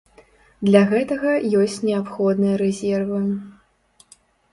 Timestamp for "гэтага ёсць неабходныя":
0.93-2.55